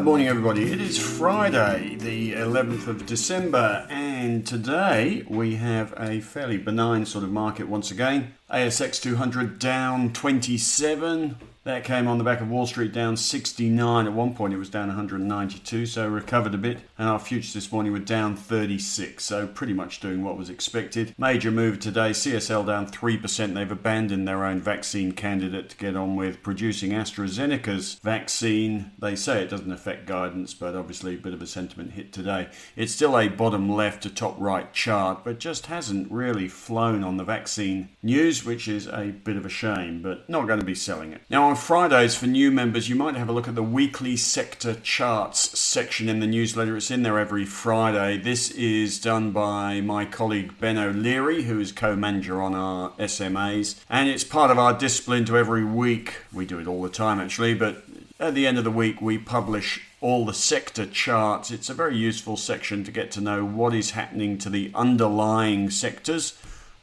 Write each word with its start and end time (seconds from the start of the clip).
Good 0.00 0.06
morning, 0.06 0.28
everybody. 0.28 0.72
It 0.72 0.80
is 0.80 0.98
Friday, 0.98 1.94
the 1.94 2.32
11th 2.32 2.86
of 2.86 3.04
December, 3.04 3.86
and 3.90 4.46
today 4.46 5.26
we 5.28 5.56
have 5.56 5.92
a 5.98 6.22
fairly 6.22 6.56
benign 6.56 7.04
sort 7.04 7.22
of 7.22 7.30
market 7.30 7.68
once 7.68 7.90
again. 7.90 8.32
ASX 8.50 8.98
200 8.98 9.58
down 9.58 10.14
27, 10.14 11.36
that 11.64 11.84
came 11.84 12.08
on 12.08 12.16
the 12.16 12.24
back 12.24 12.40
of 12.40 12.48
Wall 12.48 12.66
Street 12.66 12.90
down 12.90 13.18
69. 13.18 14.06
At 14.06 14.12
one 14.14 14.34
point, 14.34 14.54
it 14.54 14.56
was 14.56 14.70
down 14.70 14.88
192, 14.88 15.84
so 15.84 16.08
recovered 16.08 16.54
a 16.54 16.58
bit. 16.58 16.78
And 16.96 17.06
our 17.06 17.18
futures 17.18 17.52
this 17.52 17.70
morning 17.70 17.92
were 17.92 17.98
down 17.98 18.34
36, 18.34 19.22
so 19.22 19.46
pretty 19.46 19.74
much 19.74 20.00
doing 20.00 20.24
what 20.24 20.38
was 20.38 20.48
expected. 20.48 21.14
Major 21.18 21.50
move 21.50 21.78
today 21.78 22.10
CSL 22.10 22.66
down 22.66 22.86
3%. 22.86 23.54
They've 23.54 23.70
abandoned 23.70 24.26
their 24.26 24.44
own 24.44 24.60
vaccine 24.60 25.12
candidate 25.12 25.68
to 25.70 25.76
get 25.76 25.96
on 25.96 26.16
with 26.16 26.42
producing 26.42 26.92
AstraZeneca's 26.92 28.00
vaccine. 28.02 28.92
They 28.98 29.14
say 29.14 29.42
it 29.42 29.50
doesn't 29.50 29.70
affect 29.70 30.06
guidance, 30.06 30.54
but 30.54 30.74
obviously 30.74 31.14
a 31.14 31.18
bit 31.18 31.34
of 31.34 31.42
a 31.42 31.46
sentiment 31.46 31.92
hit 31.92 32.10
today. 32.10 32.48
It's 32.74 32.94
still 32.94 33.18
a 33.18 33.28
bottom 33.28 33.70
left 33.70 34.02
to 34.04 34.10
top 34.10 34.36
right 34.38 34.72
chart, 34.72 35.24
but 35.24 35.38
just 35.38 35.66
hasn't 35.66 36.10
really 36.10 36.48
flown 36.48 37.04
on 37.04 37.18
the 37.18 37.24
vaccine 37.24 37.90
news, 38.02 38.46
which 38.46 38.66
is 38.66 38.86
a 38.86 39.10
bit 39.10 39.36
of 39.36 39.44
a 39.44 39.50
shame, 39.50 40.00
but 40.00 40.26
not 40.26 40.46
going 40.46 40.58
to 40.58 40.64
be 40.64 40.74
selling 40.74 41.12
it. 41.12 41.20
Now, 41.28 41.49
on 41.50 41.56
Fridays, 41.56 42.14
for 42.14 42.28
new 42.28 42.48
members, 42.48 42.88
you 42.88 42.94
might 42.94 43.16
have 43.16 43.28
a 43.28 43.32
look 43.32 43.48
at 43.48 43.56
the 43.56 43.62
weekly 43.62 44.16
sector 44.16 44.72
charts 44.84 45.58
section 45.58 46.08
in 46.08 46.20
the 46.20 46.26
newsletter. 46.28 46.76
It's 46.76 46.92
in 46.92 47.02
there 47.02 47.18
every 47.18 47.44
Friday. 47.44 48.18
This 48.18 48.52
is 48.52 49.00
done 49.00 49.32
by 49.32 49.80
my 49.80 50.04
colleague 50.04 50.60
Ben 50.60 50.78
O'Leary, 50.78 51.42
who 51.42 51.58
is 51.58 51.72
co 51.72 51.96
manager 51.96 52.40
on 52.40 52.54
our 52.54 52.90
SMAs. 53.00 53.80
And 53.90 54.08
it's 54.08 54.22
part 54.22 54.52
of 54.52 54.60
our 54.60 54.72
discipline 54.72 55.24
to 55.24 55.36
every 55.36 55.64
week. 55.64 56.18
We 56.32 56.46
do 56.46 56.60
it 56.60 56.68
all 56.68 56.82
the 56.82 56.88
time, 56.88 57.18
actually, 57.18 57.54
but 57.54 57.82
at 58.20 58.36
the 58.36 58.46
end 58.46 58.56
of 58.56 58.62
the 58.62 58.70
week, 58.70 59.02
we 59.02 59.18
publish 59.18 59.82
all 60.00 60.24
the 60.24 60.32
sector 60.32 60.86
charts. 60.86 61.50
It's 61.50 61.68
a 61.68 61.74
very 61.74 61.96
useful 61.96 62.36
section 62.36 62.84
to 62.84 62.92
get 62.92 63.10
to 63.12 63.20
know 63.20 63.44
what 63.44 63.74
is 63.74 63.90
happening 63.90 64.38
to 64.38 64.50
the 64.50 64.70
underlying 64.72 65.68
sectors 65.70 66.38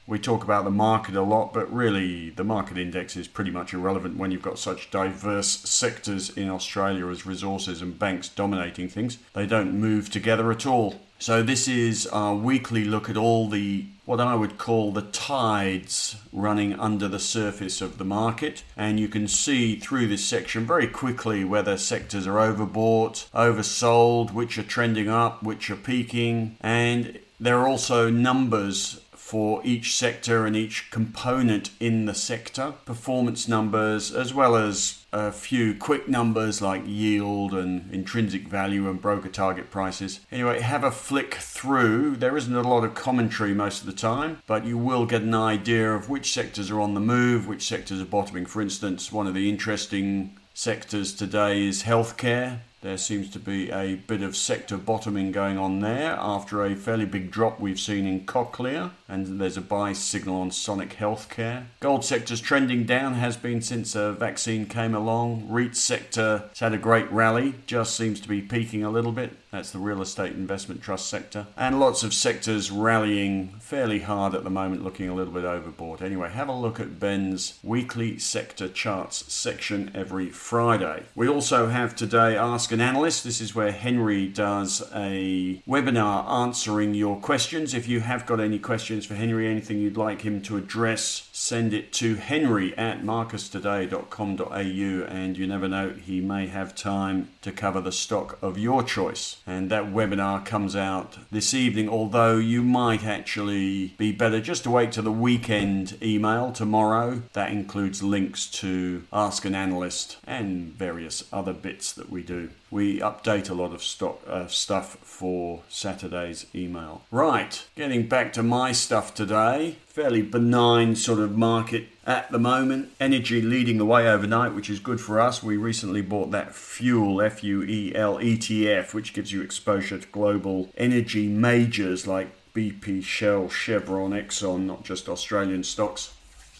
we 0.07 0.17
talk 0.17 0.43
about 0.43 0.63
the 0.63 0.71
market 0.71 1.15
a 1.15 1.21
lot, 1.21 1.53
but 1.53 1.71
really 1.71 2.29
the 2.29 2.43
market 2.43 2.77
index 2.77 3.17
is 3.17 3.27
pretty 3.27 3.51
much 3.51 3.73
irrelevant 3.73 4.17
when 4.17 4.31
you've 4.31 4.41
got 4.41 4.57
such 4.57 4.89
diverse 4.89 5.47
sectors 5.47 6.29
in 6.29 6.49
Australia 6.49 7.07
as 7.09 7.25
resources 7.25 7.81
and 7.81 7.99
banks 7.99 8.29
dominating 8.29 8.87
things. 8.87 9.17
They 9.33 9.45
don't 9.45 9.77
move 9.77 10.09
together 10.09 10.49
at 10.49 10.65
all. 10.65 11.01
So 11.19 11.43
this 11.43 11.67
is 11.67 12.07
our 12.07 12.35
weekly 12.35 12.85
look 12.85 13.09
at 13.09 13.17
all 13.17 13.49
the 13.49 13.85
what 14.05 14.21
I 14.21 14.35
would 14.35 14.57
call 14.57 14.93
the 14.93 15.01
tides 15.01 16.15
running 16.31 16.79
under 16.79 17.09
the 17.09 17.19
surface 17.19 17.81
of 17.81 17.97
the 17.97 18.05
market. 18.05 18.63
And 18.77 18.99
you 18.99 19.09
can 19.09 19.27
see 19.27 19.75
through 19.75 20.07
this 20.07 20.23
section 20.23 20.65
very 20.65 20.87
quickly 20.87 21.43
whether 21.43 21.75
sectors 21.75 22.25
are 22.25 22.35
overbought, 22.35 23.29
oversold, 23.31 24.31
which 24.31 24.57
are 24.57 24.63
trending 24.63 25.09
up, 25.09 25.43
which 25.43 25.69
are 25.69 25.75
peaking, 25.75 26.55
and 26.61 27.19
there 27.39 27.59
are 27.59 27.67
also 27.67 28.09
numbers 28.09 29.01
for 29.27 29.59
each 29.65 29.93
sector 29.93 30.45
and 30.45 30.55
each 30.55 30.89
component 30.89 31.69
in 31.81 32.05
the 32.05 32.13
sector, 32.13 32.73
performance 32.85 33.45
numbers, 33.45 34.09
as 34.09 34.33
well 34.33 34.55
as 34.55 35.05
a 35.11 35.33
few 35.33 35.75
quick 35.75 36.07
numbers 36.07 36.61
like 36.61 36.81
yield 36.85 37.53
and 37.53 37.93
intrinsic 37.93 38.47
value 38.47 38.89
and 38.89 39.01
broker 39.01 39.27
target 39.27 39.69
prices. 39.69 40.21
Anyway, 40.31 40.61
have 40.61 40.85
a 40.85 40.91
flick 40.91 41.33
through. 41.33 42.15
There 42.15 42.37
isn't 42.37 42.55
a 42.55 42.61
lot 42.61 42.85
of 42.85 42.95
commentary 42.95 43.53
most 43.53 43.81
of 43.81 43.87
the 43.87 43.91
time, 43.91 44.41
but 44.47 44.63
you 44.63 44.77
will 44.77 45.05
get 45.05 45.23
an 45.23 45.35
idea 45.35 45.93
of 45.93 46.09
which 46.09 46.31
sectors 46.31 46.71
are 46.71 46.79
on 46.79 46.93
the 46.93 47.01
move, 47.01 47.49
which 47.49 47.67
sectors 47.67 47.99
are 47.99 48.05
bottoming. 48.05 48.45
For 48.45 48.61
instance, 48.61 49.11
one 49.11 49.27
of 49.27 49.33
the 49.33 49.49
interesting 49.49 50.39
sectors 50.53 51.13
today 51.13 51.67
is 51.67 51.83
healthcare. 51.83 52.61
There 52.81 52.97
seems 52.97 53.31
to 53.31 53.39
be 53.39 53.71
a 53.71 53.95
bit 53.95 54.21
of 54.21 54.37
sector 54.37 54.77
bottoming 54.77 55.31
going 55.31 55.57
on 55.57 55.79
there 55.79 56.15
after 56.19 56.63
a 56.63 56.75
fairly 56.75 57.05
big 57.05 57.31
drop 57.31 57.59
we've 57.59 57.79
seen 57.79 58.05
in 58.05 58.25
Cochlear, 58.25 58.91
and 59.09 59.41
there's 59.41 59.57
a 59.57 59.61
buy 59.61 59.93
signal 59.93 60.41
on 60.41 60.51
Sonic 60.51 60.95
Healthcare. 60.97 61.65
Gold 61.79 62.05
sector's 62.05 62.39
trending 62.39 62.85
down, 62.85 63.15
has 63.15 63.35
been 63.35 63.61
since 63.61 63.95
a 63.95 64.13
vaccine 64.13 64.67
came 64.67 64.93
along. 64.93 65.47
REIT 65.49 65.75
sector 65.75 66.45
has 66.49 66.59
had 66.59 66.73
a 66.73 66.77
great 66.77 67.11
rally, 67.11 67.55
just 67.65 67.95
seems 67.95 68.19
to 68.19 68.27
be 68.27 68.41
peaking 68.41 68.83
a 68.83 68.91
little 68.91 69.11
bit. 69.11 69.35
That's 69.51 69.71
the 69.71 69.79
real 69.79 70.01
estate 70.01 70.33
investment 70.33 70.81
trust 70.81 71.07
sector. 71.07 71.47
And 71.55 71.79
lots 71.79 72.03
of 72.03 72.13
sectors 72.13 72.69
rallying 72.69 73.49
fairly 73.59 73.99
hard 73.99 74.35
at 74.35 74.43
the 74.43 74.49
moment, 74.49 74.83
looking 74.83 75.07
a 75.07 75.15
little 75.15 75.33
bit 75.33 75.45
overbought. 75.45 76.01
Anyway, 76.01 76.29
have 76.29 76.49
a 76.49 76.53
look 76.53 76.79
at 76.79 76.99
Ben's 76.99 77.57
weekly 77.63 78.19
sector 78.19 78.67
charts 78.67 79.31
section 79.31 79.89
every 79.95 80.29
Friday. 80.29 81.03
We 81.15 81.29
also 81.29 81.67
have 81.67 81.95
today 81.95 82.35
Ask 82.35 82.71
an 82.71 82.81
Analyst. 82.81 83.23
This 83.23 83.39
is 83.39 83.55
where 83.55 83.71
Henry 83.71 84.27
does 84.27 84.81
a 84.93 85.61
webinar 85.67 86.29
answering 86.29 86.93
your 86.93 87.17
questions. 87.17 87.73
If 87.73 87.87
you 87.87 88.01
have 88.01 88.25
got 88.25 88.39
any 88.39 88.59
questions 88.59 89.05
for 89.05 89.15
Henry, 89.15 89.47
anything 89.47 89.79
you'd 89.79 89.97
like 89.97 90.23
him 90.23 90.41
to 90.43 90.57
address, 90.57 91.26
send 91.37 91.71
it 91.71 91.93
to 91.93 92.15
henry 92.15 92.75
at 92.77 93.03
marcustoday.com.au 93.03 94.57
and 94.57 95.37
you 95.37 95.45
never 95.45 95.67
know, 95.67 95.91
he 95.91 96.19
may 96.19 96.47
have 96.47 96.73
time 96.73 97.29
to 97.43 97.51
cover 97.51 97.79
the 97.79 97.91
stock 97.91 98.39
of 98.41 98.57
your 98.57 98.81
choice 98.81 99.37
and 99.45 99.69
that 99.69 99.83
webinar 99.83 100.43
comes 100.43 100.75
out 100.75 101.15
this 101.31 101.53
evening. 101.53 101.87
Although 101.87 102.37
you 102.37 102.63
might 102.63 103.05
actually 103.05 103.93
be 103.99 104.11
better 104.11 104.41
just 104.41 104.63
to 104.63 104.71
wait 104.71 104.91
to 104.93 105.03
the 105.03 105.11
weekend 105.11 105.95
email 106.01 106.51
tomorrow. 106.51 107.21
That 107.33 107.51
includes 107.51 108.01
links 108.01 108.47
to 108.47 109.03
Ask 109.13 109.45
an 109.45 109.53
Analyst 109.53 110.17
and 110.25 110.73
various 110.73 111.23
other 111.31 111.53
bits 111.53 111.93
that 111.93 112.09
we 112.09 112.23
do. 112.23 112.49
We 112.71 112.99
update 112.99 113.49
a 113.49 113.53
lot 113.53 113.73
of 113.73 113.83
stock 113.83 114.21
uh, 114.27 114.47
stuff 114.47 114.97
for 115.01 115.61
Saturday's 115.69 116.47
email. 116.53 117.03
Right, 117.11 117.65
getting 117.75 118.07
back 118.07 118.33
to 118.33 118.43
my 118.43 118.71
stuff 118.71 119.13
today. 119.13 119.77
Fairly 119.97 120.21
benign 120.21 120.95
sort 120.95 121.17
of 121.17 121.35
market 121.35 121.87
at 122.05 122.31
the 122.31 122.37
moment. 122.37 122.91
Energy 122.99 123.41
leading 123.41 123.79
the 123.79 123.85
way 123.85 124.07
overnight, 124.07 124.53
which 124.53 124.69
is 124.69 124.79
good 124.79 125.01
for 125.01 125.19
us. 125.19 125.41
We 125.41 125.57
recently 125.57 126.03
bought 126.03 126.29
that 126.29 126.53
Fuel, 126.53 127.19
F 127.19 127.43
U 127.43 127.63
E 127.63 127.95
L 127.95 128.19
ETF, 128.19 128.93
which 128.93 129.15
gives 129.15 129.31
you 129.31 129.41
exposure 129.41 129.97
to 129.97 130.07
global 130.09 130.69
energy 130.77 131.27
majors 131.27 132.05
like 132.05 132.27
BP, 132.53 133.03
Shell, 133.03 133.49
Chevron, 133.49 134.11
Exxon, 134.11 134.67
not 134.67 134.83
just 134.83 135.09
Australian 135.09 135.63
stocks. 135.63 136.13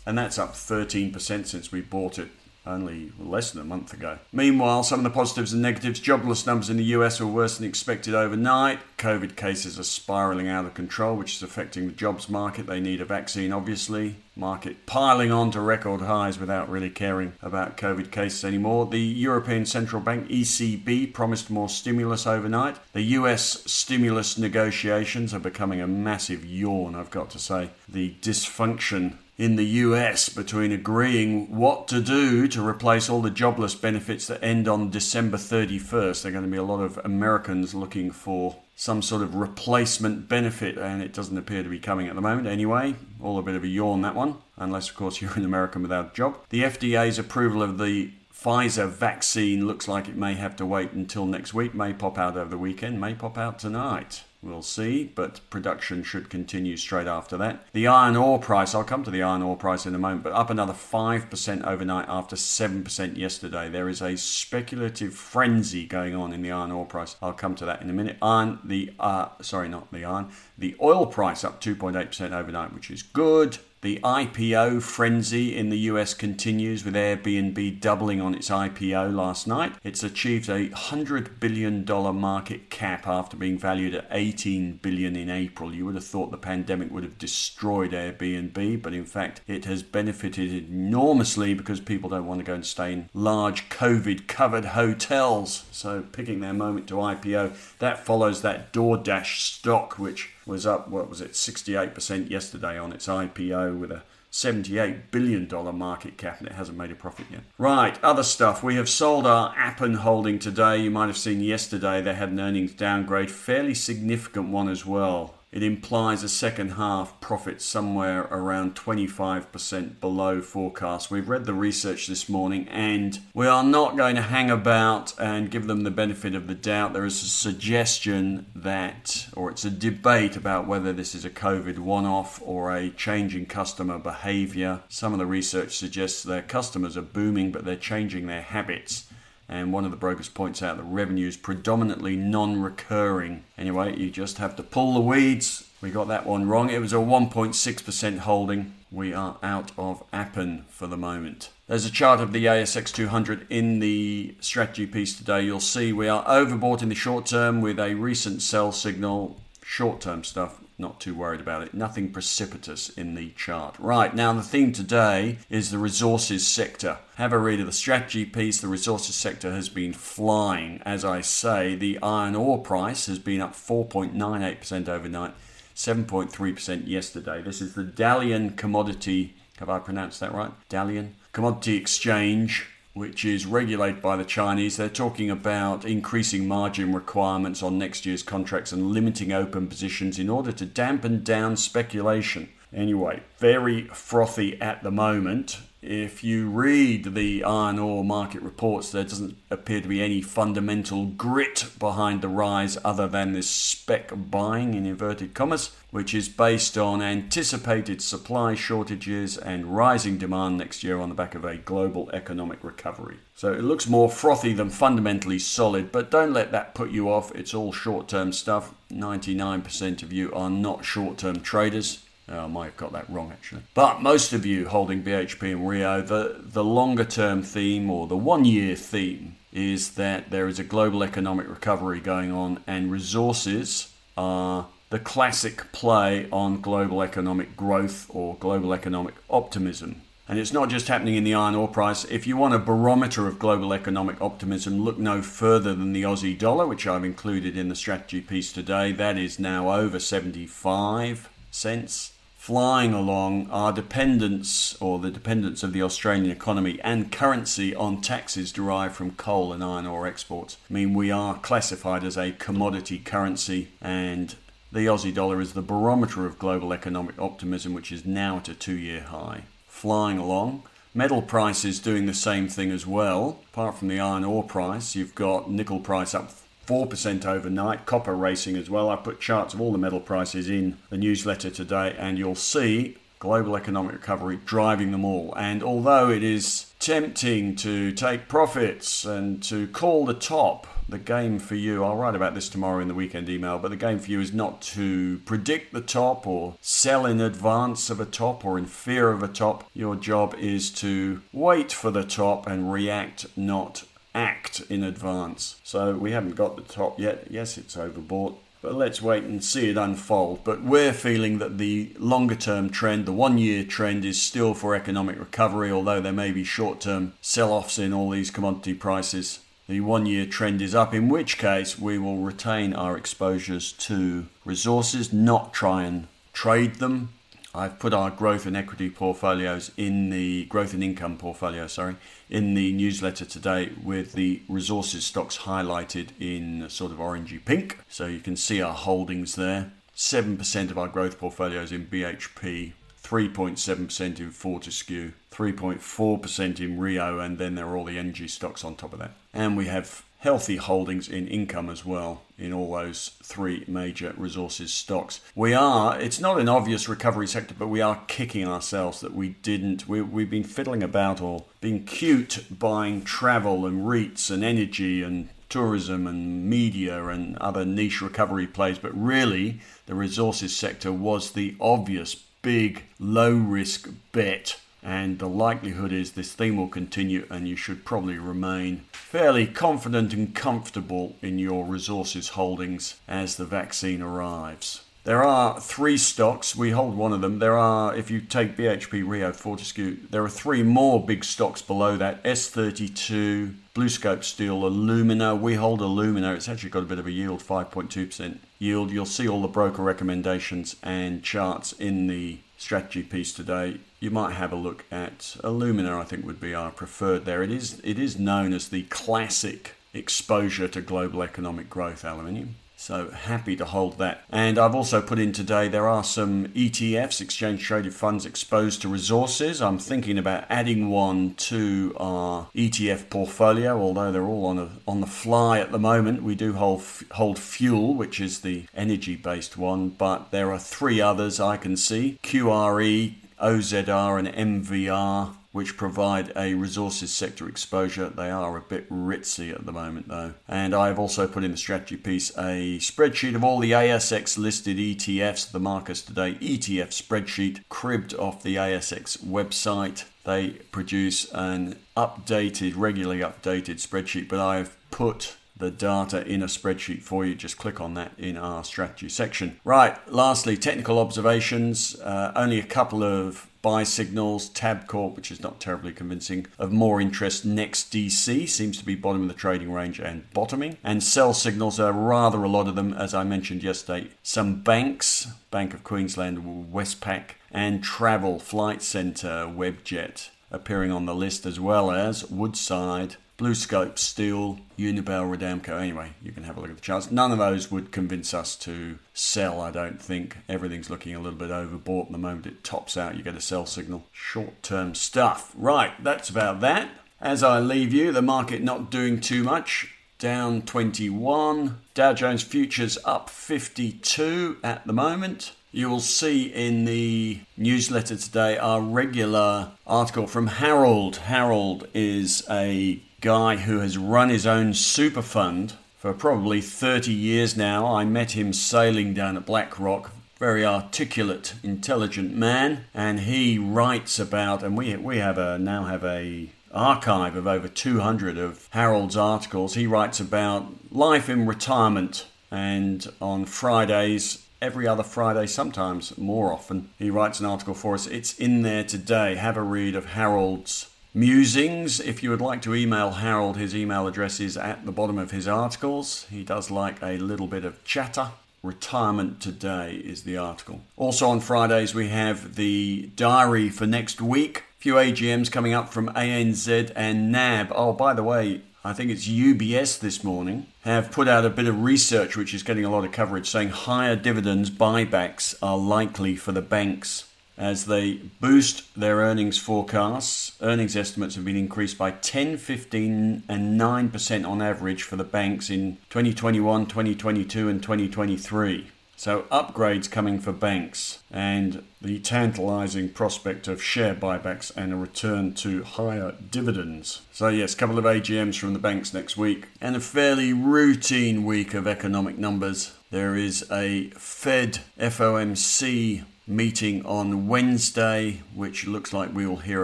And 0.03 0.17
that's 0.17 0.39
up 0.39 0.53
13% 0.53 1.45
since 1.45 1.71
we 1.71 1.81
bought 1.81 2.17
it 2.17 2.29
only 2.67 3.11
less 3.19 3.51
than 3.51 3.61
a 3.61 3.65
month 3.65 3.93
ago. 3.93 4.19
Meanwhile, 4.31 4.83
some 4.83 4.99
of 4.99 5.03
the 5.03 5.09
positives 5.09 5.53
and 5.53 5.61
negatives 5.61 5.99
jobless 5.99 6.45
numbers 6.45 6.69
in 6.69 6.77
the 6.77 6.83
US 6.83 7.19
were 7.19 7.27
worse 7.27 7.57
than 7.57 7.67
expected 7.67 8.13
overnight. 8.13 8.79
COVID 8.97 9.35
cases 9.35 9.79
are 9.79 9.83
spiraling 9.83 10.47
out 10.47 10.65
of 10.65 10.73
control, 10.73 11.15
which 11.15 11.35
is 11.35 11.43
affecting 11.43 11.87
the 11.87 11.93
jobs 11.93 12.29
market. 12.29 12.67
They 12.67 12.79
need 12.79 13.01
a 13.01 13.05
vaccine, 13.05 13.51
obviously. 13.51 14.15
Market 14.35 14.85
piling 14.85 15.31
on 15.31 15.49
to 15.51 15.61
record 15.61 16.01
highs 16.01 16.37
without 16.37 16.69
really 16.69 16.91
caring 16.91 17.33
about 17.41 17.75
COVID 17.75 18.11
cases 18.11 18.45
anymore. 18.45 18.85
The 18.85 18.99
European 18.99 19.65
Central 19.65 20.01
Bank, 20.01 20.27
ECB, 20.29 21.11
promised 21.13 21.49
more 21.49 21.69
stimulus 21.69 22.27
overnight. 22.27 22.77
The 22.93 23.01
US 23.01 23.63
stimulus 23.71 24.37
negotiations 24.37 25.33
are 25.33 25.39
becoming 25.39 25.81
a 25.81 25.87
massive 25.87 26.45
yawn, 26.45 26.93
I've 26.93 27.09
got 27.09 27.31
to 27.31 27.39
say. 27.39 27.71
The 27.89 28.13
dysfunction 28.21 29.17
in 29.37 29.55
the 29.55 29.65
US 29.65 30.29
between 30.29 30.71
agreeing 30.71 31.55
what 31.55 31.87
to 31.89 32.01
do 32.01 32.47
to 32.47 32.67
replace 32.67 33.09
all 33.09 33.21
the 33.21 33.29
jobless 33.29 33.75
benefits 33.75 34.25
that 34.27 34.43
end 34.43 34.67
on 34.67 34.89
December 34.89 35.37
31st. 35.37 36.23
There 36.23 36.29
are 36.29 36.33
going 36.33 36.45
to 36.45 36.51
be 36.51 36.57
a 36.57 36.63
lot 36.63 36.81
of 36.81 36.99
Americans 37.03 37.75
looking 37.75 38.09
for 38.09 38.55
some 38.75 39.01
sort 39.01 39.21
of 39.21 39.35
replacement 39.35 40.27
benefit, 40.27 40.77
and 40.77 41.01
it 41.01 41.13
doesn't 41.13 41.37
appear 41.37 41.63
to 41.63 41.69
be 41.69 41.79
coming 41.79 42.07
at 42.07 42.15
the 42.15 42.21
moment 42.21 42.47
anyway. 42.47 42.95
All 43.21 43.37
a 43.37 43.43
bit 43.43 43.55
of 43.55 43.63
a 43.63 43.67
yawn, 43.67 44.01
that 44.01 44.15
one, 44.15 44.35
unless, 44.55 44.89
of 44.89 44.95
course, 44.95 45.21
you're 45.21 45.33
an 45.33 45.45
American 45.45 45.81
without 45.83 46.11
a 46.11 46.15
job. 46.15 46.37
The 46.49 46.63
FDA's 46.63 47.19
approval 47.19 47.61
of 47.61 47.77
the 47.77 48.11
Pfizer 48.33 48.87
vaccine 48.87 49.65
looks 49.65 49.87
like 49.87 50.07
it 50.07 50.15
may 50.15 50.35
have 50.35 50.55
to 50.57 50.65
wait 50.65 50.91
until 50.91 51.25
next 51.25 51.55
week, 51.55 51.73
may 51.73 51.91
pop 51.91 52.19
out 52.19 52.37
over 52.37 52.51
the 52.51 52.57
weekend, 52.57 53.01
may 53.01 53.15
pop 53.15 53.37
out 53.37 53.57
tonight. 53.57 54.23
We'll 54.47 54.61
see, 54.61 55.03
but 55.03 55.41
production 55.49 56.03
should 56.03 56.29
continue 56.29 56.77
straight 56.77 57.05
after 57.05 57.35
that. 57.35 57.67
The 57.73 57.85
iron 57.85 58.15
ore 58.15 58.39
price, 58.39 58.73
I'll 58.73 58.85
come 58.85 59.03
to 59.03 59.11
the 59.11 59.21
iron 59.21 59.41
ore 59.41 59.57
price 59.57 59.85
in 59.85 59.93
a 59.93 59.99
moment, 59.99 60.23
but 60.23 60.31
up 60.31 60.49
another 60.49 60.71
5% 60.71 61.67
overnight 61.67 62.05
after 62.07 62.37
7% 62.37 63.17
yesterday. 63.17 63.67
There 63.67 63.89
is 63.89 64.01
a 64.01 64.15
speculative 64.15 65.13
frenzy 65.13 65.85
going 65.85 66.15
on 66.15 66.31
in 66.31 66.43
the 66.43 66.51
iron 66.51 66.71
ore 66.71 66.85
price. 66.85 67.17
I'll 67.21 67.33
come 67.33 67.55
to 67.55 67.65
that 67.65 67.81
in 67.81 67.89
a 67.89 67.93
minute. 67.93 68.15
Iron, 68.21 68.59
the, 68.63 68.93
uh, 69.01 69.29
sorry, 69.41 69.67
not 69.67 69.91
the 69.91 70.05
iron, 70.05 70.31
the 70.57 70.77
oil 70.81 71.07
price 71.07 71.43
up 71.43 71.59
2.8% 71.59 72.31
overnight, 72.31 72.73
which 72.73 72.89
is 72.89 73.03
good. 73.03 73.57
The 73.81 73.99
IPO 74.03 74.81
frenzy 74.81 75.55
in 75.55 75.69
the 75.69 75.77
US 75.91 76.15
continues 76.15 76.83
with 76.83 76.95
Airbnb 76.95 77.79
doubling 77.79 78.19
on 78.19 78.33
its 78.33 78.49
IPO 78.49 79.13
last 79.13 79.45
night. 79.45 79.75
It's 79.83 80.01
achieved 80.01 80.49
a 80.49 80.69
$100 80.69 81.39
billion 81.39 81.85
market 82.15 82.71
cap 82.71 83.07
after 83.07 83.37
being 83.37 83.59
valued 83.59 83.93
at 83.93 84.07
18 84.09 84.79
billion 84.81 85.15
in 85.15 85.29
April. 85.29 85.75
You 85.75 85.85
would 85.85 85.93
have 85.93 86.03
thought 86.03 86.31
the 86.31 86.37
pandemic 86.37 86.91
would 86.91 87.03
have 87.03 87.19
destroyed 87.19 87.91
Airbnb, 87.91 88.81
but 88.81 88.95
in 88.95 89.05
fact, 89.05 89.41
it 89.45 89.65
has 89.65 89.83
benefited 89.83 90.51
enormously 90.51 91.53
because 91.53 91.79
people 91.79 92.09
don't 92.09 92.25
want 92.25 92.39
to 92.39 92.45
go 92.45 92.55
and 92.55 92.65
stay 92.65 92.91
in 92.93 93.11
large 93.13 93.69
COVID 93.69 94.25
covered 94.25 94.65
hotels. 94.65 95.65
So, 95.71 96.01
picking 96.01 96.39
their 96.39 96.53
moment 96.53 96.87
to 96.87 96.95
IPO, 96.95 97.77
that 97.77 98.03
follows 98.03 98.41
that 98.41 98.73
DoorDash 98.73 99.39
stock, 99.39 99.99
which 99.99 100.31
was 100.47 100.65
up, 100.65 100.89
what 100.89 101.09
was 101.09 101.21
it, 101.21 101.33
68% 101.33 102.29
yesterday 102.29 102.77
on 102.77 102.93
its 102.93 103.07
IPO 103.07 103.79
with 103.79 103.91
a 103.91 104.03
$78 104.31 105.11
billion 105.11 105.47
market 105.77 106.17
cap 106.17 106.39
and 106.39 106.47
it 106.47 106.53
hasn't 106.53 106.77
made 106.77 106.91
a 106.91 106.95
profit 106.95 107.25
yet. 107.31 107.41
Right, 107.57 108.01
other 108.03 108.23
stuff. 108.23 108.63
We 108.63 108.75
have 108.75 108.89
sold 108.89 109.25
our 109.25 109.53
Appen 109.55 109.95
holding 109.95 110.39
today. 110.39 110.77
You 110.77 110.91
might 110.91 111.07
have 111.07 111.17
seen 111.17 111.41
yesterday 111.41 112.01
they 112.01 112.13
had 112.13 112.29
an 112.29 112.39
earnings 112.39 112.73
downgrade, 112.73 113.31
fairly 113.31 113.73
significant 113.73 114.49
one 114.49 114.69
as 114.69 114.85
well 114.85 115.36
it 115.51 115.63
implies 115.63 116.23
a 116.23 116.29
second 116.29 116.71
half 116.71 117.19
profit 117.21 117.61
somewhere 117.61 118.23
around 118.31 118.75
25% 118.75 119.99
below 119.99 120.41
forecast. 120.41 121.09
We've 121.09 121.29
read 121.29 121.45
the 121.45 121.53
research 121.53 122.07
this 122.07 122.27
morning 122.27 122.67
and 122.67 123.19
we 123.33 123.47
are 123.47 123.63
not 123.63 123.95
going 123.95 124.15
to 124.15 124.21
hang 124.21 124.51
about 124.51 125.17
and 125.19 125.49
give 125.49 125.67
them 125.67 125.83
the 125.83 125.91
benefit 125.91 126.35
of 126.35 126.47
the 126.47 126.55
doubt. 126.55 126.93
There 126.93 127.05
is 127.05 127.23
a 127.23 127.27
suggestion 127.27 128.45
that, 128.55 129.27
or 129.35 129.49
it's 129.49 129.63
a 129.63 129.69
debate 129.69 130.35
about 130.35 130.67
whether 130.67 130.91
this 130.91 131.15
is 131.15 131.23
a 131.23 131.29
COVID 131.29 131.79
one 131.79 132.05
off 132.05 132.41
or 132.43 132.75
a 132.75 132.89
change 132.89 133.35
in 133.35 133.45
customer 133.45 133.97
behavior. 133.99 134.81
Some 134.89 135.13
of 135.13 135.19
the 135.19 135.25
research 135.25 135.77
suggests 135.77 136.23
their 136.23 136.41
customers 136.41 136.97
are 136.97 137.01
booming, 137.01 137.51
but 137.51 137.63
they're 137.63 137.77
changing 137.77 138.27
their 138.27 138.41
habits 138.41 139.07
and 139.49 139.71
one 139.71 139.85
of 139.85 139.91
the 139.91 139.97
brokers 139.97 140.29
points 140.29 140.61
out 140.61 140.77
that 140.77 140.83
revenue 140.83 141.27
is 141.27 141.37
predominantly 141.37 142.15
non 142.15 142.61
recurring. 142.61 143.43
Anyway, 143.57 143.97
you 143.97 144.09
just 144.09 144.37
have 144.37 144.55
to 144.55 144.63
pull 144.63 144.93
the 144.93 144.99
weeds. 144.99 145.69
We 145.81 145.91
got 145.91 146.07
that 146.07 146.25
one 146.25 146.47
wrong. 146.47 146.69
It 146.69 146.81
was 146.81 146.93
a 146.93 146.97
1.6% 146.97 148.19
holding. 148.19 148.73
We 148.91 149.13
are 149.13 149.37
out 149.43 149.71
of 149.77 150.03
Appen 150.11 150.65
for 150.69 150.87
the 150.87 150.97
moment. 150.97 151.49
There's 151.67 151.85
a 151.85 151.91
chart 151.91 152.19
of 152.19 152.31
the 152.31 152.45
ASX 152.45 152.91
200 152.93 153.45
in 153.49 153.79
the 153.79 154.35
strategy 154.39 154.87
piece 154.87 155.15
today. 155.15 155.43
You'll 155.43 155.59
see 155.59 155.91
we 155.91 156.07
are 156.07 156.25
overbought 156.25 156.81
in 156.81 156.89
the 156.89 156.95
short 156.95 157.25
term 157.25 157.61
with 157.61 157.79
a 157.79 157.95
recent 157.95 158.41
sell 158.41 158.71
signal. 158.71 159.39
Short 159.69 159.99
term 159.99 160.23
stuff 160.23 160.61
not 160.77 161.01
too 161.01 161.13
worried 161.13 161.41
about 161.41 161.61
it. 161.61 161.73
Nothing 161.73 162.13
precipitous 162.13 162.87
in 162.87 163.15
the 163.15 163.31
chart. 163.31 163.75
Right, 163.77 164.15
now 164.15 164.31
the 164.31 164.41
theme 164.41 164.71
today 164.71 165.39
is 165.49 165.71
the 165.71 165.77
resources 165.77 166.47
sector. 166.47 166.99
Have 167.15 167.33
a 167.33 167.37
read 167.37 167.59
of 167.59 167.65
the 167.65 167.73
strategy 167.73 168.23
piece. 168.23 168.61
The 168.61 168.69
resources 168.69 169.13
sector 169.13 169.51
has 169.51 169.67
been 169.67 169.91
flying. 169.91 170.81
As 170.85 171.03
I 171.03 171.19
say, 171.19 171.75
the 171.75 171.99
iron 172.01 172.33
ore 172.33 172.59
price 172.59 173.07
has 173.07 173.19
been 173.19 173.41
up 173.41 173.55
4.98% 173.55 174.87
overnight, 174.87 175.33
7.3% 175.75 176.87
yesterday. 176.87 177.41
This 177.41 177.59
is 177.61 177.75
the 177.75 177.83
Dalian 177.83 178.55
Commodity, 178.55 179.35
have 179.57 179.69
I 179.69 179.79
pronounced 179.79 180.21
that 180.21 180.33
right? 180.33 180.51
Dalian 180.69 181.11
Commodity 181.33 181.75
Exchange 181.75 182.67
which 182.97 183.23
is 183.23 183.45
regulated 183.45 184.01
by 184.01 184.15
the 184.15 184.25
Chinese. 184.25 184.77
They're 184.77 184.89
talking 184.89 185.29
about 185.29 185.85
increasing 185.85 186.47
margin 186.47 186.93
requirements 186.93 187.61
on 187.61 187.77
next 187.77 188.05
year's 188.05 188.23
contracts 188.23 188.71
and 188.71 188.91
limiting 188.91 189.31
open 189.31 189.67
positions 189.67 190.17
in 190.17 190.29
order 190.29 190.51
to 190.51 190.65
dampen 190.65 191.23
down 191.23 191.57
speculation. 191.57 192.49
Anyway, 192.73 193.21
very 193.37 193.83
frothy 193.89 194.59
at 194.61 194.83
the 194.83 194.91
moment. 194.91 195.59
If 195.89 196.21
you 196.21 196.49
read 196.49 197.15
the 197.15 197.45
iron 197.45 197.79
ore 197.79 198.03
market 198.03 198.41
reports, 198.41 198.91
there 198.91 199.05
doesn't 199.05 199.37
appear 199.49 199.79
to 199.79 199.87
be 199.87 200.03
any 200.03 200.21
fundamental 200.21 201.05
grit 201.05 201.65
behind 201.79 202.21
the 202.21 202.27
rise 202.27 202.77
other 202.83 203.07
than 203.07 203.31
this 203.31 203.49
spec 203.49 204.11
buying 204.13 204.73
in 204.73 204.85
inverted 204.85 205.33
commas, 205.33 205.71
which 205.91 206.13
is 206.13 206.27
based 206.27 206.77
on 206.77 207.01
anticipated 207.01 208.01
supply 208.01 208.53
shortages 208.53 209.37
and 209.37 209.77
rising 209.77 210.17
demand 210.17 210.57
next 210.57 210.83
year 210.83 210.99
on 210.99 211.07
the 211.07 211.15
back 211.15 211.35
of 211.35 211.45
a 211.45 211.55
global 211.55 212.09
economic 212.11 212.65
recovery. 212.65 213.19
So 213.33 213.53
it 213.53 213.63
looks 213.63 213.87
more 213.87 214.09
frothy 214.09 214.51
than 214.51 214.69
fundamentally 214.69 215.39
solid, 215.39 215.93
but 215.93 216.11
don't 216.11 216.33
let 216.33 216.51
that 216.51 216.75
put 216.75 216.91
you 216.91 217.09
off. 217.09 217.33
It's 217.33 217.53
all 217.53 217.71
short 217.71 218.09
term 218.09 218.33
stuff. 218.33 218.73
99% 218.91 220.03
of 220.03 220.11
you 220.11 220.33
are 220.33 220.49
not 220.49 220.83
short 220.83 221.17
term 221.17 221.39
traders. 221.39 222.03
Uh, 222.29 222.43
I 222.43 222.47
might 222.47 222.65
have 222.65 222.77
got 222.77 222.91
that 222.91 223.09
wrong 223.09 223.31
actually. 223.31 223.61
But 223.73 224.01
most 224.01 224.33
of 224.33 224.45
you 224.45 224.67
holding 224.67 225.01
BHP 225.01 225.51
and 225.51 225.67
Rio, 225.67 226.01
the, 226.01 226.37
the 226.39 226.63
longer 226.63 227.05
term 227.05 227.41
theme 227.41 227.89
or 227.89 228.07
the 228.07 228.17
one 228.17 228.43
year 228.43 228.75
theme 228.75 229.37
is 229.53 229.91
that 229.91 230.29
there 230.29 230.47
is 230.47 230.59
a 230.59 230.63
global 230.63 231.03
economic 231.03 231.47
recovery 231.47 231.99
going 231.99 232.31
on 232.31 232.61
and 232.67 232.91
resources 232.91 233.93
are 234.17 234.67
the 234.89 234.99
classic 234.99 235.71
play 235.71 236.27
on 236.31 236.61
global 236.61 237.01
economic 237.01 237.55
growth 237.55 238.05
or 238.09 238.35
global 238.35 238.73
economic 238.73 239.15
optimism. 239.29 240.01
And 240.29 240.37
it's 240.37 240.51
not 240.51 240.69
just 240.69 240.89
happening 240.89 241.15
in 241.15 241.23
the 241.23 241.33
iron 241.33 241.55
ore 241.55 241.69
price. 241.69 242.03
If 242.03 242.27
you 242.27 242.35
want 242.35 242.53
a 242.53 242.59
barometer 242.59 243.27
of 243.27 243.39
global 243.39 243.73
economic 243.73 244.21
optimism, 244.21 244.79
look 244.79 244.97
no 244.97 245.21
further 245.21 245.73
than 245.73 245.93
the 245.93 246.03
Aussie 246.03 246.37
dollar, 246.37 246.67
which 246.67 246.85
I've 246.85 247.05
included 247.05 247.57
in 247.57 247.69
the 247.69 247.75
strategy 247.75 248.19
piece 248.19 248.51
today. 248.51 248.91
That 248.91 249.17
is 249.17 249.39
now 249.39 249.71
over 249.71 249.99
75 249.99 251.29
cents 251.49 252.11
flying 252.47 252.93
along 252.93 253.45
our 253.49 253.73
dependence 253.73 254.77
or 254.79 254.99
the 254.99 255.11
dependence 255.11 255.63
of 255.63 255.73
the 255.73 255.81
Australian 255.83 256.31
economy 256.31 256.79
and 256.81 257.11
currency 257.11 257.75
on 257.75 257.99
taxes 257.99 258.53
derived 258.53 258.95
from 258.95 259.11
coal 259.11 259.51
and 259.51 259.61
iron 259.61 259.85
ore 259.85 260.07
exports. 260.07 260.55
I 260.69 260.73
mean, 260.73 260.93
we 260.93 261.11
are 261.11 261.37
classified 261.39 262.05
as 262.05 262.15
a 262.15 262.31
commodity 262.31 262.99
currency 262.99 263.73
and 263.81 264.33
the 264.71 264.85
Aussie 264.85 265.13
dollar 265.13 265.41
is 265.41 265.55
the 265.55 265.61
barometer 265.61 266.25
of 266.25 266.39
global 266.39 266.71
economic 266.71 267.19
optimism, 267.19 267.73
which 267.73 267.91
is 267.91 268.05
now 268.05 268.37
at 268.37 268.47
a 268.47 268.53
two 268.53 268.77
year 268.77 269.01
high. 269.01 269.43
Flying 269.67 270.17
along. 270.17 270.63
Metal 270.93 271.21
prices 271.21 271.79
doing 271.79 272.05
the 272.05 272.13
same 272.13 272.47
thing 272.47 272.71
as 272.71 272.87
well. 272.87 273.41
Apart 273.51 273.77
from 273.77 273.89
the 273.89 273.99
iron 273.99 274.23
ore 274.23 274.45
price, 274.45 274.95
you've 274.95 275.15
got 275.15 275.51
nickel 275.51 275.81
price 275.81 276.15
up 276.15 276.31
4% 276.67 277.25
overnight, 277.25 277.85
copper 277.85 278.13
racing 278.13 278.57
as 278.57 278.69
well. 278.69 278.89
I 278.89 278.97
put 278.97 279.19
charts 279.19 279.53
of 279.53 279.61
all 279.61 279.71
the 279.71 279.77
metal 279.77 280.01
prices 280.01 280.49
in 280.49 280.77
the 280.89 280.97
newsletter 280.97 281.49
today, 281.49 281.95
and 281.97 282.19
you'll 282.19 282.35
see 282.35 282.97
global 283.19 283.55
economic 283.55 283.93
recovery 283.93 284.39
driving 284.45 284.91
them 284.91 285.03
all. 285.03 285.33
And 285.35 285.63
although 285.63 286.09
it 286.09 286.23
is 286.23 286.73
tempting 286.79 287.55
to 287.55 287.91
take 287.91 288.27
profits 288.27 289.05
and 289.05 289.41
to 289.43 289.67
call 289.67 290.05
the 290.05 290.13
top, 290.13 290.67
the 290.89 290.97
game 290.97 291.39
for 291.39 291.55
you, 291.55 291.83
I'll 291.83 291.95
write 291.95 292.15
about 292.15 292.33
this 292.33 292.47
tomorrow 292.47 292.79
in 292.79 292.87
the 292.87 292.93
weekend 292.93 293.27
email, 293.27 293.59
but 293.59 293.69
the 293.69 293.75
game 293.75 293.99
for 293.99 294.11
you 294.11 294.21
is 294.21 294.33
not 294.33 294.61
to 294.61 295.19
predict 295.25 295.73
the 295.73 295.81
top 295.81 296.25
or 296.25 296.55
sell 296.61 297.05
in 297.05 297.19
advance 297.19 297.89
of 297.89 297.99
a 297.99 298.05
top 298.05 298.45
or 298.45 298.57
in 298.57 298.65
fear 298.65 299.09
of 299.09 299.23
a 299.23 299.27
top. 299.27 299.69
Your 299.73 299.95
job 299.95 300.35
is 300.39 300.69
to 300.73 301.21
wait 301.33 301.71
for 301.71 301.91
the 301.91 302.03
top 302.03 302.47
and 302.47 302.71
react, 302.71 303.25
not 303.35 303.83
act 304.17 304.61
in 304.69 304.83
advance. 304.83 305.59
So 305.63 305.93
we 305.95 306.11
haven't 306.11 306.35
got 306.35 306.55
the 306.55 306.63
top 306.63 306.99
yet. 306.99 307.27
Yes, 307.29 307.57
it's 307.57 307.75
overbought. 307.75 308.37
But 308.61 308.73
let's 308.73 309.01
wait 309.01 309.23
and 309.23 309.43
see 309.43 309.69
it 309.69 309.77
unfold. 309.77 310.43
But 310.43 310.63
we're 310.63 310.91
feeling 310.91 311.37
that 311.37 311.59
the 311.59 311.95
longer 311.99 312.35
term 312.35 312.69
trend, 312.69 313.05
the 313.05 313.13
one 313.13 313.37
year 313.37 313.63
trend, 313.63 314.03
is 314.03 314.19
still 314.21 314.55
for 314.55 314.75
economic 314.75 315.19
recovery, 315.19 315.71
although 315.71 316.01
there 316.01 316.11
may 316.11 316.31
be 316.31 316.43
short 316.43 316.81
term 316.81 317.13
sell 317.21 317.53
offs 317.53 317.77
in 317.77 317.93
all 317.93 318.09
these 318.09 318.31
commodity 318.31 318.73
prices. 318.73 319.39
The 319.69 319.81
one 319.81 320.05
year 320.05 320.25
trend 320.25 320.61
is 320.61 320.73
up, 320.73 320.93
in 320.93 321.07
which 321.07 321.37
case 321.37 321.77
we 321.77 321.97
will 321.99 322.17
retain 322.17 322.73
our 322.73 322.97
exposures 322.97 323.73
to 323.73 324.25
resources, 324.43 325.13
not 325.13 325.53
try 325.53 325.83
and 325.83 326.07
trade 326.33 326.75
them, 326.75 327.09
I've 327.55 327.79
put 327.79 327.93
our 327.93 328.11
growth 328.11 328.45
and 328.45 328.55
equity 328.55 328.89
portfolios 328.89 329.71
in 329.77 330.09
the 330.09 330.45
growth 330.45 330.73
and 330.73 330.83
income 330.83 331.17
portfolio, 331.17 331.67
sorry, 331.67 331.95
in 332.29 332.53
the 332.53 332.71
newsletter 332.73 333.25
today 333.25 333.71
with 333.83 334.13
the 334.13 334.41
resources 334.47 335.05
stocks 335.05 335.39
highlighted 335.39 336.09
in 336.19 336.69
sort 336.69 336.91
of 336.91 336.97
orangey 336.97 337.43
pink. 337.43 337.79
So 337.89 338.05
you 338.05 338.19
can 338.19 338.35
see 338.35 338.61
our 338.61 338.73
holdings 338.73 339.35
there. 339.35 339.71
7% 339.95 340.69
of 340.69 340.77
our 340.77 340.87
growth 340.87 341.17
portfolios 341.17 341.71
in 341.71 341.87
BHP, 341.87 342.73
3.7% 343.07 344.19
in 344.19 344.31
Fortescue, 344.31 345.13
3.4% 345.31 346.59
in 346.59 346.77
Rio, 346.77 347.19
and 347.19 347.37
then 347.37 347.55
there 347.55 347.65
are 347.67 347.77
all 347.77 347.85
the 347.85 347.97
energy 347.97 348.27
stocks 348.27 348.65
on 348.65 348.75
top 348.75 348.91
of 348.91 348.99
that. 348.99 349.13
And 349.33 349.55
we 349.55 349.67
have 349.67 350.03
healthy 350.19 350.57
holdings 350.57 351.07
in 351.07 351.25
income 351.27 351.69
as 351.69 351.85
well 351.85 352.23
in 352.37 352.51
all 352.51 352.73
those 352.73 353.11
three 353.23 353.63
major 353.65 354.13
resources 354.17 354.73
stocks. 354.73 355.21
We 355.35 355.53
are, 355.53 355.97
it's 355.97 356.19
not 356.19 356.41
an 356.41 356.49
obvious 356.49 356.89
recovery 356.89 357.27
sector, 357.27 357.55
but 357.57 357.67
we 357.67 357.79
are 357.79 358.03
kicking 358.07 358.45
ourselves 358.45 358.99
that 358.99 359.13
we 359.13 359.29
didn't, 359.41 359.87
we, 359.87 360.01
we've 360.01 360.29
been 360.29 360.43
fiddling 360.43 360.83
about 360.83 361.21
or 361.21 361.45
being 361.61 361.85
cute 361.85 362.43
buying 362.51 363.03
travel 363.03 363.65
and 363.65 363.85
REITs 363.85 364.29
and 364.29 364.43
energy 364.43 365.01
and 365.01 365.29
tourism 365.47 366.07
and 366.07 366.49
media 366.49 367.05
and 367.07 367.37
other 367.37 367.63
niche 367.63 368.01
recovery 368.01 368.47
plays, 368.47 368.79
but 368.79 368.91
really 368.93 369.61
the 369.85 369.95
resources 369.95 370.53
sector 370.53 370.91
was 370.91 371.31
the 371.31 371.55
obvious 371.61 372.26
big, 372.41 372.83
low 372.99 373.33
risk 373.33 373.89
bet. 374.11 374.59
And 374.83 375.19
the 375.19 375.27
likelihood 375.27 375.91
is 375.91 376.11
this 376.11 376.33
theme 376.33 376.55
will 376.55 376.69
continue, 376.69 377.25
and 377.29 377.47
you 377.47 377.55
should 377.55 377.83
probably 377.83 378.17
remain 378.17 378.85
fairly 378.93 379.45
confident 379.45 380.13
and 380.13 380.33
comfortable 380.33 381.15
in 381.21 381.39
your 381.39 381.65
resources 381.65 382.29
holdings 382.29 382.99
as 383.07 383.35
the 383.35 383.45
vaccine 383.45 384.01
arrives. 384.01 384.83
There 385.07 385.23
are 385.23 385.61
three 385.61 385.97
stocks. 385.97 386.53
We 386.53 386.71
hold 386.71 386.97
one 386.97 387.13
of 387.13 387.21
them. 387.21 387.39
There 387.39 387.57
are, 387.57 387.95
if 387.95 388.11
you 388.11 388.19
take 388.19 388.57
BHP, 388.57 389.07
Rio, 389.07 389.31
Fortescue, 389.31 389.97
there 390.09 390.21
are 390.21 390.29
three 390.29 390.63
more 390.63 391.01
big 391.05 391.23
stocks 391.23 391.61
below 391.61 391.95
that 391.95 392.21
S32, 392.25 393.55
BlueScope 393.77 394.23
Steel, 394.23 394.65
Alumina. 394.65 395.35
We 395.35 395.53
hold 395.53 395.81
Alumina. 395.81 396.33
It's 396.33 396.49
actually 396.49 396.71
got 396.71 396.81
a 396.81 396.87
bit 396.87 396.97
of 396.97 397.05
a 397.05 397.11
yield, 397.11 397.43
5.2% 397.43 398.39
yield. 398.57 398.89
You'll 398.89 399.05
see 399.05 399.27
all 399.27 399.43
the 399.43 399.47
broker 399.47 399.83
recommendations 399.83 400.77
and 400.81 401.21
charts 401.21 401.73
in 401.73 402.07
the 402.07 402.39
strategy 402.57 403.03
piece 403.03 403.31
today. 403.31 403.79
You 403.99 404.09
might 404.09 404.33
have 404.33 404.51
a 404.51 404.55
look 404.55 404.85
at 404.89 405.37
Alumina, 405.43 405.95
I 405.95 406.05
think 406.05 406.25
would 406.25 406.41
be 406.41 406.55
our 406.55 406.71
preferred 406.71 407.25
there. 407.25 407.43
It 407.43 407.51
is, 407.51 407.79
it 407.83 407.99
is 407.99 408.17
known 408.17 408.51
as 408.51 408.69
the 408.69 408.81
classic 408.85 409.75
exposure 409.93 410.67
to 410.69 410.81
global 410.81 411.21
economic 411.21 411.69
growth 411.69 412.03
aluminium. 412.03 412.55
So 412.79 413.09
happy 413.09 413.55
to 413.55 413.65
hold 413.65 413.97
that. 413.97 414.23
And 414.29 414.59
I've 414.59 414.75
also 414.75 415.01
put 415.01 415.17
in 415.17 415.31
today 415.33 415.67
there 415.67 415.87
are 415.87 416.03
some 416.03 416.47
ETFs, 416.49 417.19
exchange 417.19 417.63
traded 417.63 417.95
funds 417.95 418.23
exposed 418.23 418.83
to 418.83 418.87
resources. 418.87 419.63
I'm 419.63 419.79
thinking 419.79 420.19
about 420.19 420.45
adding 420.47 420.89
one 420.89 421.33
to 421.49 421.95
our 421.97 422.49
ETF 422.55 423.09
portfolio, 423.09 423.81
although 423.81 424.11
they're 424.11 424.27
all 424.27 424.45
on 424.45 424.59
a, 424.59 424.69
on 424.87 425.01
the 425.01 425.07
fly 425.07 425.59
at 425.59 425.71
the 425.71 425.79
moment. 425.79 426.21
We 426.21 426.35
do 426.35 426.53
hold 426.53 426.83
hold 427.13 427.39
fuel, 427.39 427.95
which 427.95 428.21
is 428.21 428.41
the 428.41 428.67
energy 428.75 429.15
based 429.15 429.57
one, 429.57 429.89
but 429.89 430.29
there 430.29 430.51
are 430.51 430.59
three 430.59 431.01
others 431.01 431.39
I 431.39 431.57
can 431.57 431.77
see: 431.77 432.19
QRE, 432.21 433.15
OZR, 433.39 434.19
and 434.19 434.63
MVR 434.63 435.35
which 435.57 435.75
provide 435.75 436.31
a 436.35 436.53
resources 436.53 437.11
sector 437.11 437.49
exposure. 437.49 438.09
They 438.09 438.29
are 438.29 438.57
a 438.57 438.61
bit 438.61 438.87
ritzy 438.91 439.51
at 439.51 439.65
the 439.65 439.71
moment, 439.71 440.07
though. 440.07 440.35
And 440.47 440.75
I've 440.75 440.99
also 440.99 441.25
put 441.25 441.43
in 441.43 441.49
the 441.49 441.57
strategy 441.57 441.97
piece 441.97 442.29
a 442.37 442.77
spreadsheet 442.77 443.33
of 443.33 443.43
all 443.43 443.57
the 443.57 443.71
ASX 443.71 444.37
listed 444.37 444.77
ETFs, 444.77 445.51
the 445.51 445.59
Marcus 445.59 446.03
Today 446.03 446.35
ETF 446.35 446.89
spreadsheet, 446.89 447.61
cribbed 447.69 448.13
off 448.13 448.43
the 448.43 448.55
ASX 448.55 449.17
website. 449.17 450.03
They 450.25 450.49
produce 450.71 451.31
an 451.31 451.79
updated, 451.95 452.73
regularly 452.75 453.21
updated 453.21 453.81
spreadsheet, 453.81 454.29
but 454.29 454.39
I've 454.39 454.77
put 454.91 455.37
the 455.57 455.71
data 455.71 456.25
in 456.25 456.41
a 456.41 456.47
spreadsheet 456.47 457.01
for 457.01 457.25
you. 457.25 457.35
Just 457.35 457.57
click 457.57 457.81
on 457.81 457.93
that 457.95 458.11
in 458.17 458.37
our 458.37 458.63
strategy 458.63 459.09
section. 459.09 459.59
Right, 459.63 459.97
lastly, 460.11 460.57
technical 460.57 460.99
observations. 460.99 461.99
Uh, 461.99 462.31
only 462.35 462.59
a 462.59 462.63
couple 462.63 463.03
of 463.03 463.47
buy 463.61 463.83
signals. 463.83 464.49
Tabcorp, 464.49 465.15
which 465.15 465.31
is 465.31 465.41
not 465.41 465.59
terribly 465.59 465.91
convincing, 465.91 466.47
of 466.57 466.71
more 466.71 467.01
interest. 467.01 467.47
NEXTDC 467.47 468.47
seems 468.47 468.77
to 468.77 468.85
be 468.85 468.95
bottom 468.95 469.23
of 469.23 469.27
the 469.27 469.33
trading 469.33 469.71
range 469.71 469.99
and 469.99 470.31
bottoming. 470.33 470.77
And 470.83 471.03
sell 471.03 471.33
signals 471.33 471.79
are 471.79 471.91
rather 471.91 472.43
a 472.43 472.49
lot 472.49 472.67
of 472.67 472.75
them, 472.75 472.93
as 472.93 473.13
I 473.13 473.23
mentioned 473.23 473.63
yesterday. 473.63 474.09
Some 474.23 474.61
banks, 474.61 475.27
Bank 475.51 475.73
of 475.73 475.83
Queensland, 475.83 476.71
Westpac, 476.71 477.31
and 477.51 477.83
travel, 477.83 478.39
Flight 478.39 478.81
Centre, 478.81 479.47
Webjet 479.47 480.29
appearing 480.51 480.91
on 480.91 481.05
the 481.05 481.15
list, 481.15 481.45
as 481.45 481.59
well 481.59 481.91
as 481.91 482.29
Woodside, 482.29 483.17
BlueScope, 483.37 483.99
Steel, 483.99 484.59
Unibail, 484.79 485.29
Rodamco. 485.29 485.79
Anyway, 485.79 486.13
you 486.23 486.31
can 486.31 486.43
have 486.43 486.57
a 486.57 486.59
look 486.59 486.71
at 486.71 486.75
the 486.75 486.81
charts. 486.81 487.11
None 487.11 487.31
of 487.31 487.37
those 487.37 487.69
would 487.69 487.91
convince 487.91 488.33
us 488.33 488.55
to 488.57 488.97
sell, 489.13 489.61
I 489.61 489.69
don't 489.69 490.01
think. 490.01 490.37
Everything's 490.49 490.89
looking 490.89 491.13
a 491.13 491.19
little 491.19 491.37
bit 491.37 491.51
overbought. 491.51 492.11
The 492.11 492.17
moment 492.17 492.47
it 492.47 492.63
tops 492.63 492.97
out, 492.97 493.15
you 493.15 493.23
get 493.23 493.35
a 493.35 493.41
sell 493.41 493.67
signal. 493.67 494.05
Short 494.11 494.63
term 494.63 494.95
stuff. 494.95 495.53
Right, 495.55 496.03
that's 496.03 496.29
about 496.29 496.61
that. 496.61 496.89
As 497.21 497.43
I 497.43 497.59
leave 497.59 497.93
you, 497.93 498.11
the 498.11 498.21
market 498.23 498.63
not 498.63 498.89
doing 498.89 499.19
too 499.19 499.43
much. 499.43 499.93
Down 500.17 500.63
21. 500.63 501.79
Dow 501.93 502.13
Jones 502.13 502.41
futures 502.41 502.97
up 503.05 503.29
52 503.29 504.57
at 504.63 504.87
the 504.87 504.93
moment. 504.93 505.53
You 505.71 505.89
will 505.89 505.99
see 505.99 506.45
in 506.45 506.85
the 506.85 507.41
newsletter 507.55 508.15
today 508.15 508.57
our 508.57 508.81
regular 508.81 509.73
article 509.85 510.25
from 510.25 510.47
Harold. 510.47 511.17
Harold 511.17 511.87
is 511.93 512.43
a 512.49 512.99
guy 513.21 513.55
who 513.55 513.79
has 513.79 513.97
run 513.97 514.29
his 514.29 514.45
own 514.45 514.73
super 514.73 515.23
fund 515.23 515.73
for 515.97 516.13
probably 516.13 516.61
30 516.61 517.11
years 517.11 517.57
now. 517.57 517.87
I 517.87 518.05
met 518.05 518.31
him 518.31 518.53
sailing 518.53 519.15
down 519.15 519.35
at 519.35 519.45
Black 519.45 519.79
Rock. 519.79 520.11
Very 520.37 520.63
articulate, 520.63 521.55
intelligent 521.63 522.35
man, 522.35 522.85
and 522.93 523.21
he 523.21 523.57
writes 523.57 524.19
about, 524.19 524.61
and 524.61 524.77
we 524.77 524.95
we 524.97 525.17
have 525.17 525.39
a 525.39 525.57
now 525.57 525.85
have 525.85 526.05
a 526.05 526.51
archive 526.71 527.35
of 527.35 527.47
over 527.47 527.67
200 527.67 528.37
of 528.37 528.69
Harold's 528.69 529.17
articles. 529.17 529.73
He 529.73 529.87
writes 529.87 530.19
about 530.19 530.67
life 530.91 531.27
in 531.27 531.47
retirement, 531.47 532.27
and 532.51 533.07
on 533.19 533.45
Fridays 533.45 534.45
every 534.61 534.87
other 534.87 535.01
Friday, 535.01 535.47
sometimes 535.47 536.15
more 536.19 536.53
often. 536.53 536.89
He 536.99 537.09
writes 537.09 537.39
an 537.39 537.47
article 537.47 537.73
for 537.73 537.95
us. 537.95 538.05
It's 538.05 538.37
in 538.37 538.61
there 538.61 538.83
today. 538.83 539.35
Have 539.35 539.57
a 539.57 539.63
read 539.63 539.95
of 539.95 540.05
Harold's 540.05 540.87
musings. 541.17 541.99
If 541.99 542.21
you 542.21 542.29
would 542.29 542.41
like 542.41 542.61
to 542.61 542.75
email 542.75 543.11
Harold, 543.11 543.57
his 543.57 543.75
email 543.75 544.05
address 544.05 544.39
is 544.39 544.55
at 544.55 544.85
the 544.85 544.91
bottom 544.91 545.17
of 545.17 545.31
his 545.31 545.47
articles. 545.47 546.27
He 546.29 546.43
does 546.43 546.69
like 546.69 547.01
a 547.01 547.17
little 547.17 547.47
bit 547.47 547.65
of 547.65 547.83
chatter. 547.83 548.29
Retirement 548.61 549.41
Today 549.41 549.95
is 549.95 550.23
the 550.23 550.37
article. 550.37 550.81
Also 550.95 551.27
on 551.27 551.39
Fridays, 551.39 551.95
we 551.95 552.09
have 552.09 552.55
the 552.55 553.09
diary 553.15 553.69
for 553.69 553.87
next 553.87 554.21
week. 554.21 554.59
A 554.59 554.81
few 554.81 554.93
AGMs 554.95 555.51
coming 555.51 555.73
up 555.73 555.91
from 555.91 556.09
ANZ 556.09 556.91
and 556.95 557.31
NAB. 557.31 557.71
Oh, 557.73 557.93
by 557.93 558.13
the 558.13 558.23
way, 558.23 558.61
I 558.83 558.93
think 558.93 559.09
it's 559.09 559.27
UBS 559.27 559.99
this 559.99 560.23
morning, 560.23 560.67
have 560.81 561.11
put 561.11 561.27
out 561.27 561.45
a 561.45 561.49
bit 561.49 561.67
of 561.67 561.81
research 561.83 562.37
which 562.37 562.53
is 562.53 562.63
getting 562.63 562.85
a 562.85 562.89
lot 562.89 563.03
of 563.03 563.11
coverage 563.11 563.49
saying 563.49 563.69
higher 563.69 564.15
dividends 564.15 564.69
buybacks 564.69 565.55
are 565.61 565.77
likely 565.77 566.35
for 566.35 566.51
the 566.51 566.61
banks 566.61 567.26
as 567.57 567.85
they 567.85 568.13
boost 568.39 568.93
their 568.95 569.17
earnings 569.17 569.57
forecasts. 569.57 570.55
Earnings 570.61 570.95
estimates 570.95 571.35
have 571.35 571.45
been 571.45 571.55
increased 571.55 571.97
by 571.97 572.11
10, 572.11 572.57
15, 572.57 573.43
and 573.49 573.79
9% 573.79 574.47
on 574.47 574.61
average 574.61 575.03
for 575.03 575.15
the 575.15 575.23
banks 575.23 575.69
in 575.69 575.97
2021, 576.09 576.85
2022, 576.85 577.67
and 577.67 577.81
2023. 577.81 578.87
So, 579.19 579.47
upgrades 579.51 580.11
coming 580.11 580.39
for 580.39 580.51
banks 580.51 581.23
and 581.31 581.83
the 581.99 582.19
tantalizing 582.19 583.09
prospect 583.09 583.67
of 583.67 583.81
share 583.81 584.13
buybacks 584.13 584.71
and 584.77 584.93
a 584.93 584.95
return 584.95 585.55
to 585.55 585.81
higher 585.81 586.35
dividends. 586.51 587.21
So, 587.31 587.47
yes, 587.47 587.73
a 587.73 587.77
couple 587.77 587.97
of 587.97 588.05
AGMs 588.05 588.59
from 588.59 588.73
the 588.73 588.79
banks 588.79 589.15
next 589.15 589.35
week 589.35 589.69
and 589.81 589.95
a 589.95 589.99
fairly 589.99 590.53
routine 590.53 591.45
week 591.45 591.73
of 591.73 591.87
economic 591.87 592.37
numbers. 592.37 592.93
There 593.09 593.35
is 593.35 593.65
a 593.71 594.09
Fed 594.11 594.81
FOMC 594.99 596.23
meeting 596.47 597.05
on 597.05 597.47
Wednesday, 597.47 598.41
which 598.55 598.87
looks 598.87 599.11
like 599.11 599.35
we 599.35 599.45
will 599.45 599.57
hear 599.57 599.83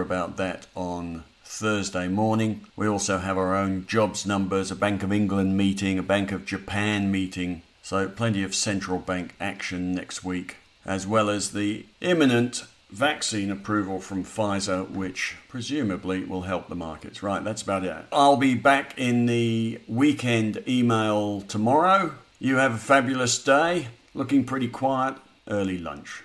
about 0.00 0.38
that 0.38 0.66
on 0.74 1.22
Thursday 1.44 2.08
morning. 2.08 2.66
We 2.74 2.88
also 2.88 3.18
have 3.18 3.36
our 3.36 3.54
own 3.54 3.86
jobs 3.86 4.24
numbers, 4.26 4.70
a 4.70 4.76
Bank 4.76 5.02
of 5.02 5.12
England 5.12 5.56
meeting, 5.56 5.98
a 5.98 6.02
Bank 6.02 6.32
of 6.32 6.46
Japan 6.46 7.10
meeting. 7.10 7.62
So, 7.82 8.08
plenty 8.08 8.42
of 8.42 8.54
central 8.54 8.98
bank 8.98 9.34
action 9.38 9.94
next 9.94 10.24
week, 10.24 10.56
as 10.86 11.06
well 11.06 11.28
as 11.28 11.52
the 11.52 11.84
imminent 12.00 12.64
vaccine 12.90 13.50
approval 13.50 14.00
from 14.00 14.24
Pfizer, 14.24 14.88
which 14.88 15.36
presumably 15.48 16.24
will 16.24 16.42
help 16.42 16.68
the 16.68 16.74
markets. 16.74 17.22
Right, 17.22 17.44
that's 17.44 17.60
about 17.60 17.84
it. 17.84 18.06
I'll 18.10 18.38
be 18.38 18.54
back 18.54 18.96
in 18.96 19.26
the 19.26 19.80
weekend 19.86 20.62
email 20.66 21.42
tomorrow. 21.42 22.14
You 22.38 22.56
have 22.56 22.74
a 22.74 22.78
fabulous 22.78 23.42
day. 23.42 23.88
Looking 24.14 24.44
pretty 24.44 24.68
quiet. 24.68 25.16
Early 25.46 25.76
lunch. 25.76 26.22